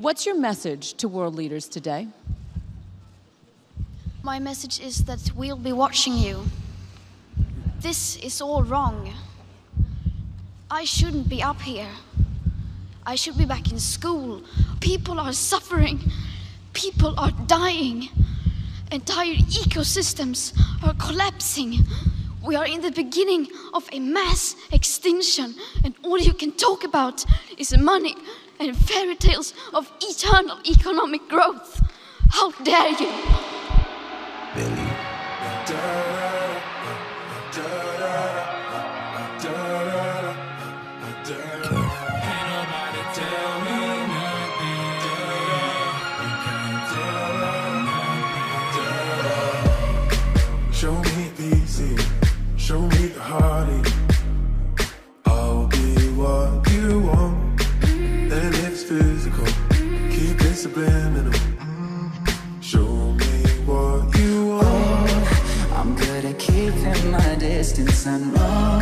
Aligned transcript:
What's 0.00 0.24
your 0.26 0.38
message 0.38 0.94
to 0.98 1.08
world 1.08 1.34
leaders 1.34 1.66
today? 1.66 2.06
My 4.22 4.38
message 4.38 4.78
is 4.78 5.02
that 5.06 5.32
we'll 5.34 5.56
be 5.56 5.72
watching 5.72 6.16
you. 6.16 6.44
This 7.80 8.14
is 8.18 8.40
all 8.40 8.62
wrong. 8.62 9.12
I 10.70 10.84
shouldn't 10.84 11.28
be 11.28 11.42
up 11.42 11.60
here. 11.60 11.90
I 13.04 13.16
should 13.16 13.36
be 13.36 13.44
back 13.44 13.72
in 13.72 13.80
school. 13.80 14.44
People 14.78 15.18
are 15.18 15.32
suffering. 15.32 15.98
People 16.74 17.18
are 17.18 17.32
dying. 17.48 18.08
Entire 18.92 19.34
ecosystems 19.34 20.56
are 20.80 20.94
collapsing. 20.94 21.74
We 22.46 22.54
are 22.54 22.66
in 22.66 22.82
the 22.82 22.92
beginning 22.92 23.48
of 23.74 23.88
a 23.90 23.98
mass 23.98 24.54
extinction, 24.70 25.56
and 25.82 25.92
all 26.04 26.20
you 26.20 26.34
can 26.34 26.52
talk 26.52 26.84
about 26.84 27.24
is 27.58 27.76
money 27.76 28.14
and 28.60 28.76
fairy 28.76 29.16
tales 29.16 29.54
of 29.72 29.90
eternal 30.00 30.58
economic 30.66 31.28
growth. 31.28 31.82
How 32.30 32.50
dare 32.62 32.90
you! 32.90 33.47
Subliminal. 60.58 61.32
Show 62.60 63.12
me 63.12 63.34
what 63.64 64.18
you 64.18 64.56
want. 64.56 65.26
I'm 65.78 65.94
good 65.94 66.24
at 66.24 66.36
keeping 66.36 67.12
my 67.12 67.36
distance. 67.36 68.08
I 68.08 68.18
know 68.18 68.80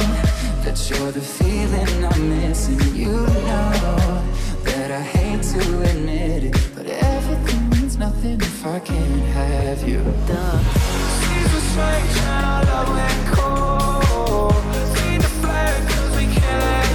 that 0.65 0.79
you're 0.89 1.13
the 1.13 1.21
feeling 1.21 1.93
I'm 2.03 2.31
missing. 2.31 2.81
You 2.95 3.13
know 3.49 4.23
that 4.65 4.91
I 4.91 5.03
hate 5.03 5.43
to 5.53 5.83
admit 5.91 6.45
it, 6.45 6.57
but 6.75 6.87
everything 6.87 7.69
means 7.69 7.99
nothing 7.99 8.41
if 8.41 8.67
I 8.67 8.79
can't 8.79 9.23
have 9.37 9.87
you. 9.87 10.01
Seasons 11.27 11.69
change 11.75 12.17
and 12.25 12.47
our 12.53 12.65
love 12.71 12.89
went 12.97 13.23
cold. 13.37 14.55
Feed 14.95 15.21
the 15.21 15.33
flame 15.43 15.83
'cause 15.87 16.17
we 16.17 16.25
can't 16.41 16.86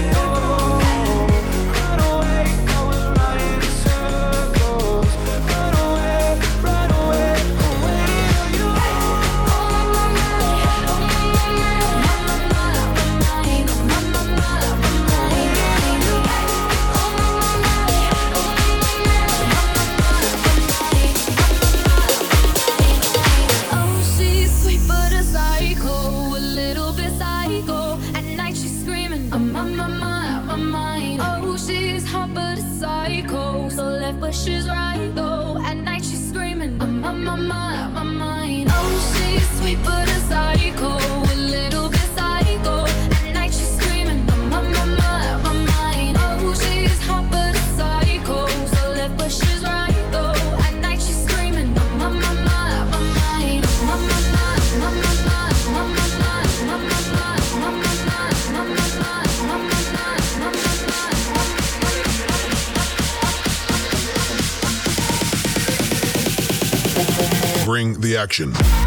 the 68.11 68.17
action. 68.17 68.81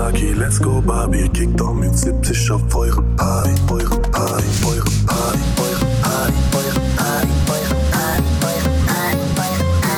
Lucky, 0.00 0.32
let's 0.32 0.58
go 0.58 0.80
Barbie. 0.80 1.28
kick 1.28 1.60
auch 1.60 1.74
mit 1.74 1.94
70 1.96 2.50
auf 2.52 2.74
eure 2.74 3.02
Party, 3.16 3.50
eure 3.68 4.00
Party, 4.00 4.44
eure 4.66 4.82
Party, 5.06 5.38
eure 5.60 5.86
Party, 6.00 6.32
eure 6.56 6.80
Party, 6.96 7.28
eure 7.52 7.68
Party, 7.92 8.24
eure 8.40 8.70
Party, 8.86 9.20
eure 9.20 9.20
Party, 9.20 9.28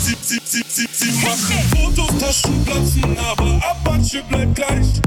Sie, 0.04 0.88
sie 0.92 1.12
machen 1.26 1.60
Fotos, 1.72 2.12
Taschen 2.20 2.66
platzen, 2.66 3.18
aber 3.18 3.62
Apache 3.72 4.22
bleibt 4.30 4.56
gleich. 4.56 5.02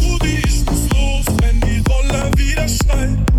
Rudi, 0.00 0.42
ich 0.46 0.64
muss 0.64 0.88
los, 0.88 1.26
wenn 1.42 1.60
die 1.60 1.82
Roller 1.86 2.30
wieder 2.38 2.66
schneiden. 2.66 3.31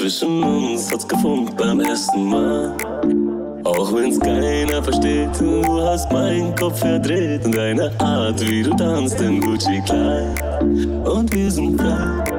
Zwischen 0.00 0.42
uns 0.42 0.90
hat's 0.90 1.06
gefunkt 1.06 1.58
beim 1.58 1.78
ersten 1.80 2.24
Mal. 2.24 2.74
Auch 3.64 3.92
wenn's 3.92 4.18
keiner 4.18 4.82
versteht, 4.82 5.28
du 5.38 5.82
hast 5.82 6.10
meinen 6.10 6.56
Kopf 6.56 6.78
verdreht 6.78 7.44
und 7.44 7.54
deine 7.54 7.92
Art, 8.00 8.40
wie 8.48 8.62
du 8.62 8.70
tanzt 8.76 9.20
im 9.20 9.42
Gucci-Kleid. 9.42 10.62
Und 11.04 11.30
wir 11.34 11.50
sind 11.50 11.78
frei. 11.78 12.29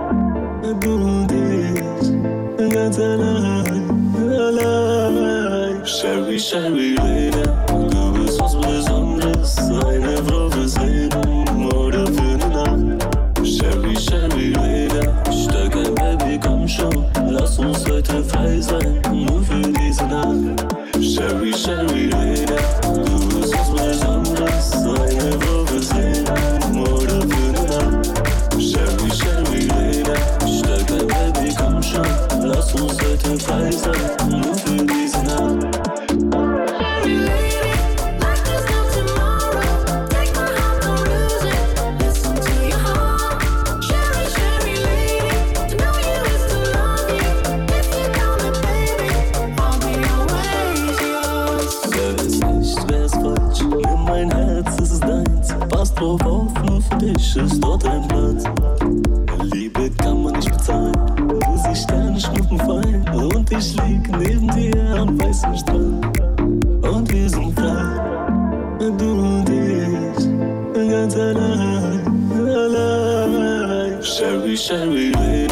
dzisiaj 74.61 74.89
wyjmie 74.89 75.47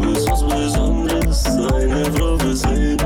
Były 0.00 0.20
sens 0.20 0.42
bez 0.42 0.76
omrys, 0.76 1.44
najnewrowy 1.70 2.56
zejdę 2.56 3.01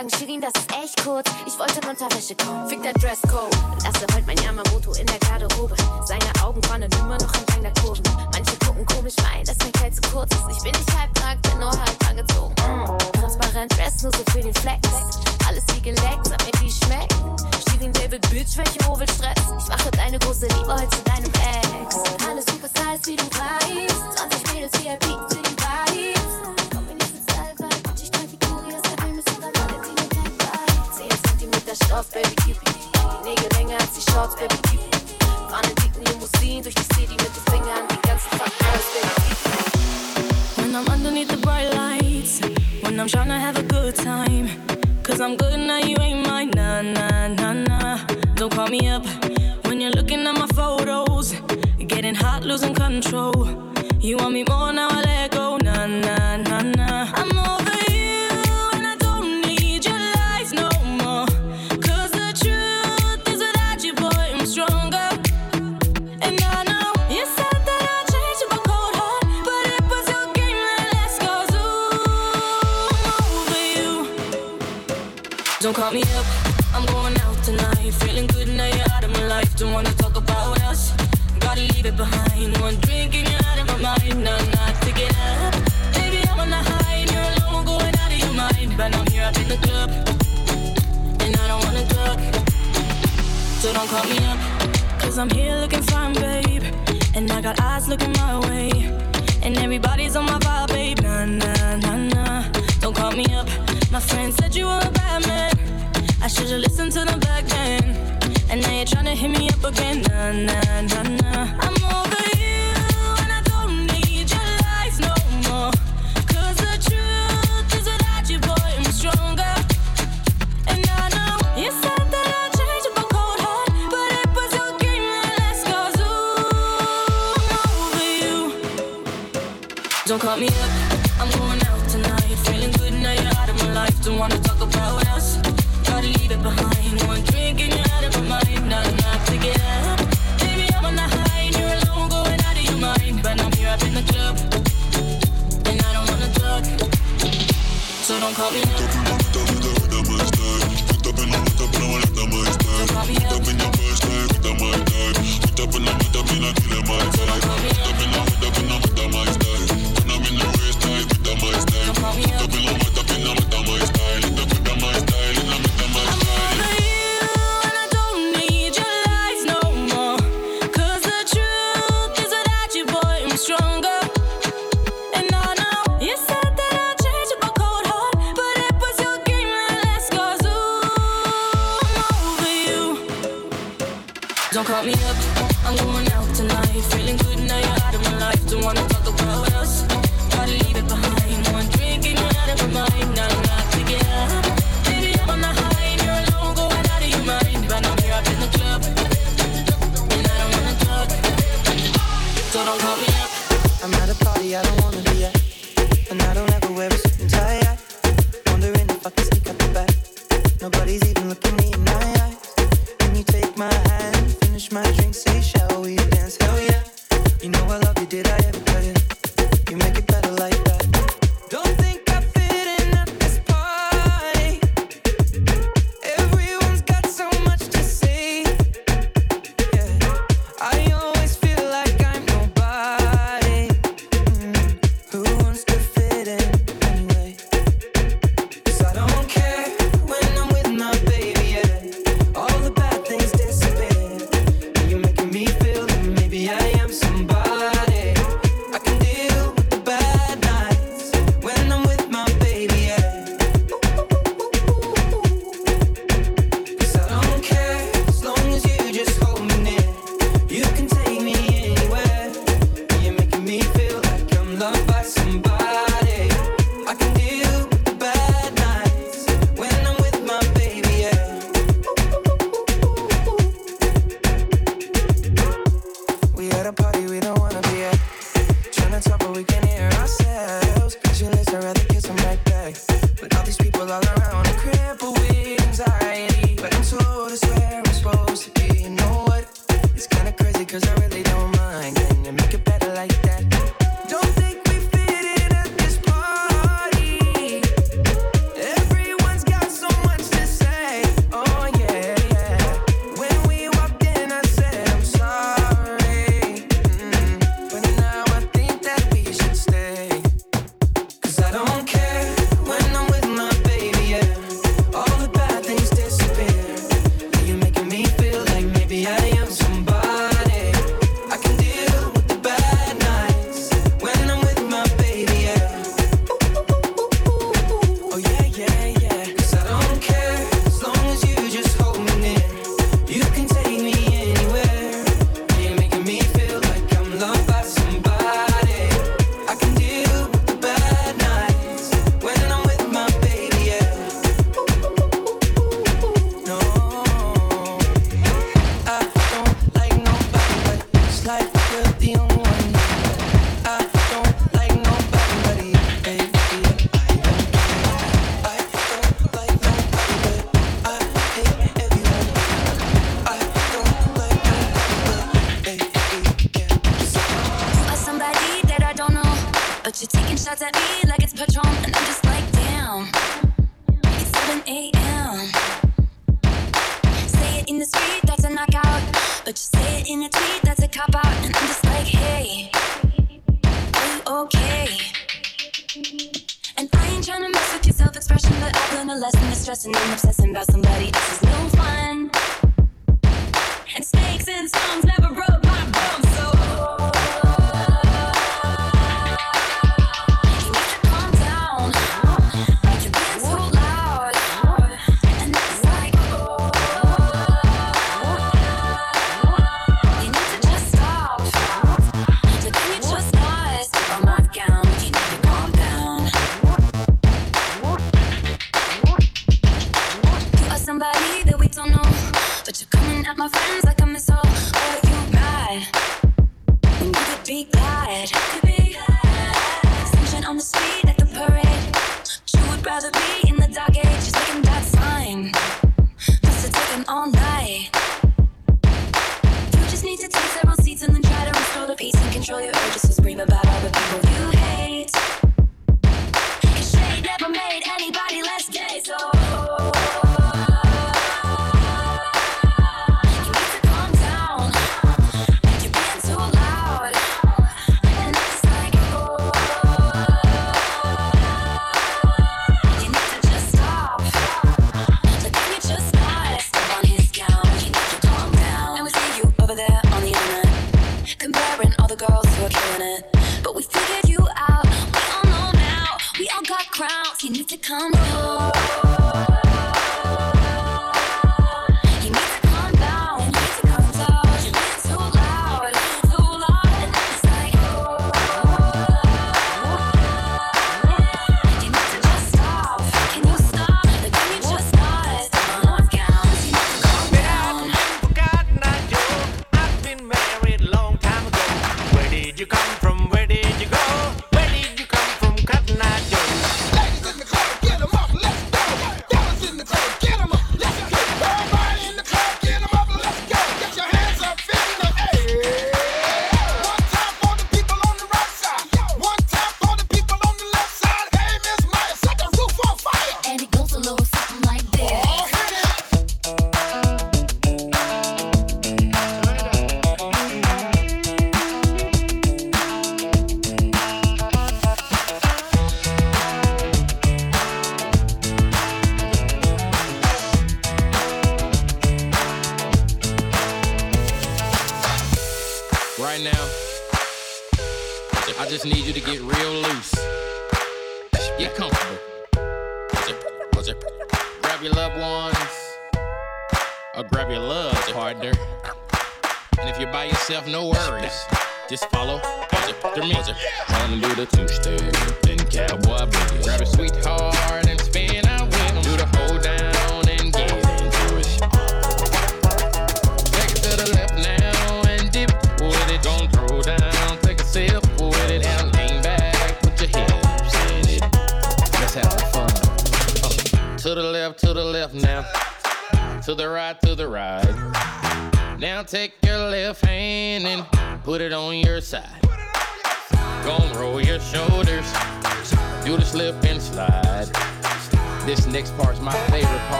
sagen, 0.00 0.10
Shirin, 0.10 0.40
das 0.40 0.52
ist 0.54 0.72
echt 0.82 1.04
kurz. 1.04 1.30
Ich 1.46 1.58
wollte 1.58 1.80
in 1.80 1.88
Unterwäsche 1.88 2.34
kommen. 2.34 2.68
Fick 2.68 2.82
der 2.82 2.92
Dresscode. 2.94 3.49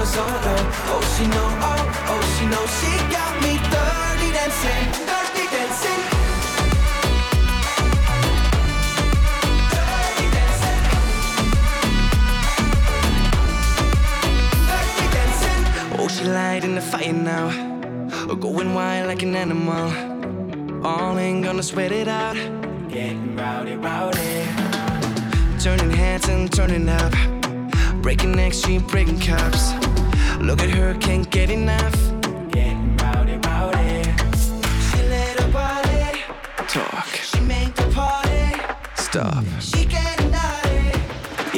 cause 0.00 0.16
oh 0.16 1.02
she 1.14 1.26
know, 1.26 1.48
oh, 1.68 2.12
oh 2.12 2.22
she 2.34 2.44
know 2.52 2.64
She 2.78 2.92
got 3.12 3.32
me 3.44 3.52
dirty 3.74 4.28
dancing, 4.36 4.86
dirty 5.10 5.44
dancing 5.54 6.02
Oh, 15.98 16.08
she 16.08 16.24
light 16.24 16.64
in 16.64 16.74
the 16.76 16.80
fire 16.80 17.12
now. 17.12 17.50
Going 18.40 18.72
wild 18.74 19.06
like 19.08 19.22
an 19.22 19.36
animal. 19.36 20.86
All 20.86 21.18
ain't 21.18 21.44
gonna 21.44 21.62
sweat 21.62 21.92
it 21.92 22.08
out. 22.08 22.36
Getting 22.88 23.36
rowdy, 23.36 23.74
rowdy. 23.76 24.46
Turning 25.58 25.90
heads 25.90 26.26
and 26.28 26.50
turning 26.50 26.88
up. 26.88 27.12
Breaking 28.00 28.32
necks, 28.32 28.64
she 28.64 28.78
breaking 28.78 29.20
cups. 29.20 29.79
Look 30.40 30.62
at 30.62 30.70
her, 30.70 30.94
can't 30.94 31.28
get 31.30 31.50
enough. 31.50 31.94
She 32.52 32.96
talk. 36.66 37.06
She 37.08 37.40
the 37.74 37.90
party 37.92 38.58
stop. 38.94 39.44
She 39.60 39.84
getting 39.84 40.29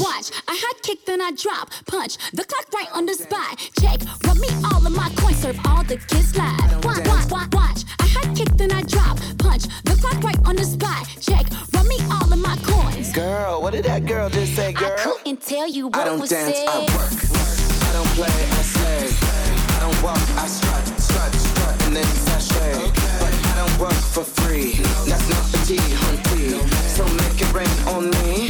Watch, 0.00 0.32
I 0.48 0.56
hot 0.56 0.82
kick, 0.82 1.04
then 1.04 1.20
I 1.20 1.30
drop. 1.32 1.68
Punch 1.86 2.16
the 2.32 2.42
clock 2.42 2.72
right 2.72 2.88
on 2.94 3.04
the 3.04 3.12
spot. 3.12 3.58
Check, 3.78 4.00
rub 4.24 4.38
me 4.38 4.48
all 4.64 4.80
of 4.80 4.92
my 4.96 5.10
coins, 5.16 5.36
serve 5.42 5.60
all 5.66 5.84
the 5.84 5.98
kids 5.98 6.34
live. 6.34 6.82
Watch, 6.82 7.06
watch, 7.06 7.30
watch, 7.30 7.52
watch. 7.52 7.80
I 8.00 8.06
hot 8.08 8.34
kick, 8.34 8.48
then 8.56 8.72
I 8.72 8.80
drop. 8.80 9.18
Punch 9.36 9.64
the 9.84 9.94
clock 10.00 10.22
right 10.24 10.40
on 10.46 10.56
the 10.56 10.64
spot. 10.64 11.06
Check, 11.20 11.44
rub 11.74 11.84
me 11.84 11.98
all 12.10 12.32
of 12.32 12.38
my 12.38 12.56
coins. 12.64 13.12
Girl, 13.12 13.60
what 13.60 13.74
did 13.74 13.84
that 13.84 14.06
girl 14.06 14.30
just 14.30 14.56
say, 14.56 14.72
girl? 14.72 14.88
I 14.88 14.96
couldn't 15.02 15.42
tell 15.42 15.68
you 15.68 15.88
what 15.88 15.98
I 15.98 16.04
don't 16.04 16.18
dance, 16.26 16.56
said. 16.56 16.68
I 16.68 16.80
work. 16.96 17.12
I 17.84 17.92
don't 17.92 18.12
play, 18.16 18.32
I 18.32 18.62
slay. 18.64 19.04
I 19.76 19.80
don't 19.84 20.02
walk, 20.02 20.16
I 20.40 20.46
strut, 20.46 20.86
strut, 20.96 21.34
strut, 21.34 21.76
and 21.84 21.96
then 21.96 22.08
sashay. 22.24 22.72
Okay. 22.88 23.18
But 23.20 23.32
I 23.52 23.54
don't 23.60 23.76
work 23.78 24.00
for 24.16 24.24
free. 24.24 24.80
That's 25.04 25.28
not 25.28 25.44
the 25.52 25.60
tea, 25.68 25.76
hunty. 25.76 26.56
So 26.88 27.04
make 27.20 27.36
it 27.36 27.52
rain 27.52 27.68
on 27.94 28.08
me. 28.24 28.49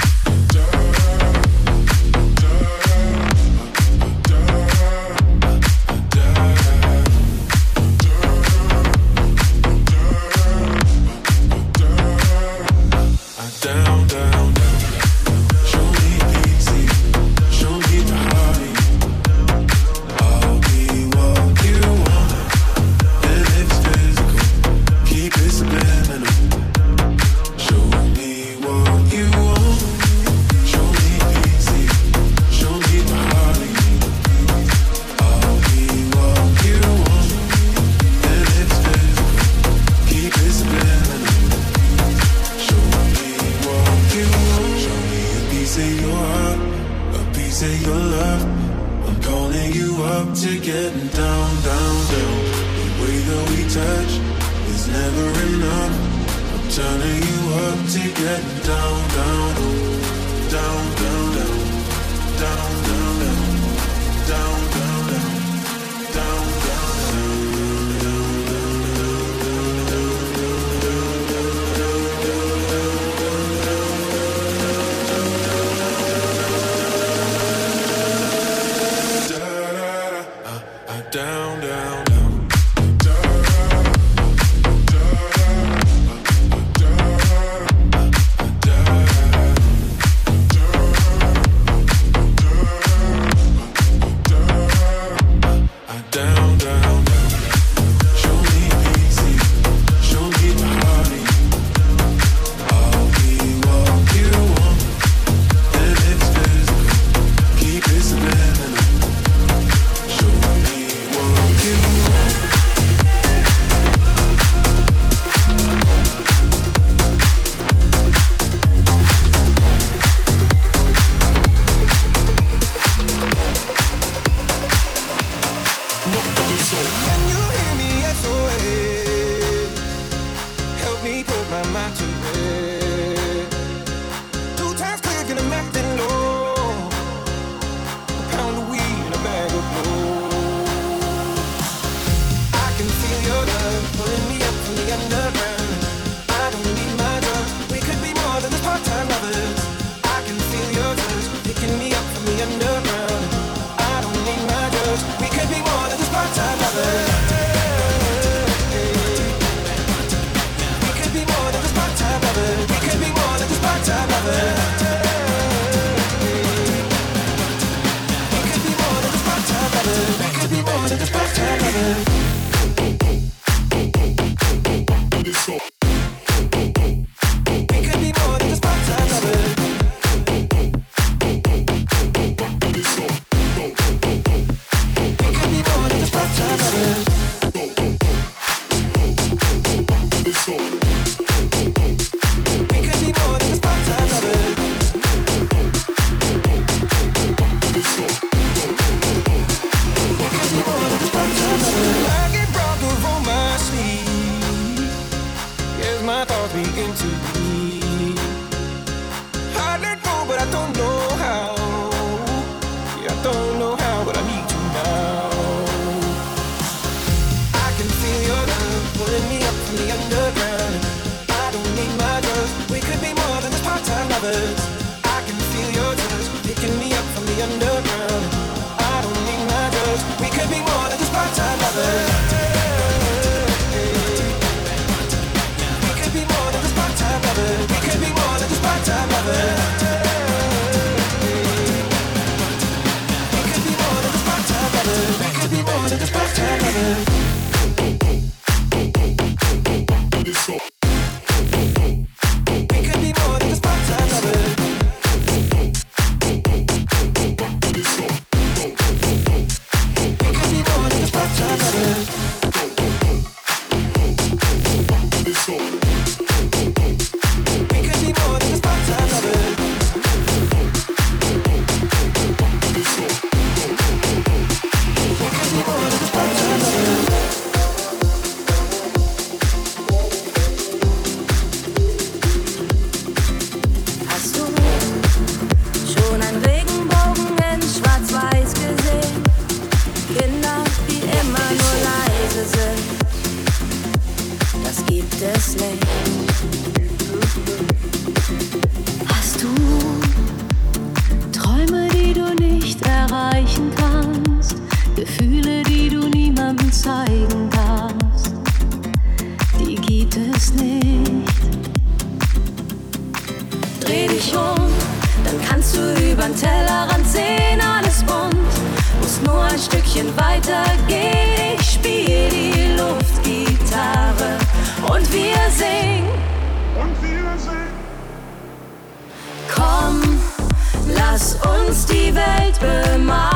altijd 332.21 332.59
bemaakt. 332.59 333.30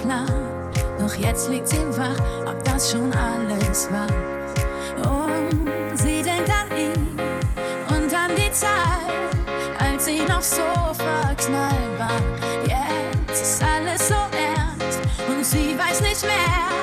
klar. 0.00 0.26
Doch 0.98 1.14
jetzt 1.14 1.48
liegt 1.48 1.68
sie 1.68 1.78
wach, 1.96 2.18
ob 2.46 2.62
das 2.64 2.90
schon 2.90 3.12
alles 3.12 3.88
war. 3.90 4.08
Und 5.10 5.96
sie 5.96 6.22
denkt 6.22 6.50
an 6.50 6.76
ihn 6.76 7.18
und 7.88 8.14
an 8.14 8.30
die 8.36 8.52
Zeit, 8.52 8.68
als 9.78 10.04
sie 10.04 10.20
noch 10.28 10.42
so 10.42 10.62
verknallt 10.94 11.98
war. 11.98 12.20
Jetzt 12.64 13.42
ist 13.42 13.62
alles 13.62 14.08
so 14.08 14.14
ernst 14.14 15.00
und 15.28 15.44
sie 15.44 15.76
weiß 15.78 16.00
nicht 16.02 16.22
mehr. 16.22 16.79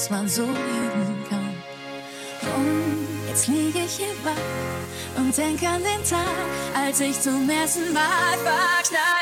dass 0.00 0.08
man 0.08 0.26
so 0.26 0.46
lieben 0.46 1.26
kann. 1.28 1.62
Und 2.56 3.28
jetzt 3.28 3.48
liege 3.48 3.80
ich 3.80 3.96
hier 3.98 4.14
wach 4.24 5.18
und 5.18 5.36
denke 5.36 5.68
an 5.68 5.82
den 5.82 6.02
Tag, 6.08 6.24
als 6.74 7.00
ich 7.00 7.20
zum 7.20 7.50
ersten 7.50 7.92
Mal 7.92 8.38
verknallt 8.42 9.19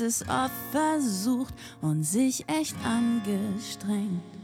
es 0.00 0.22
oft 0.22 0.52
versucht 0.72 1.54
und 1.80 2.04
sich 2.04 2.44
echt 2.48 2.76
angestrengt. 2.84 4.37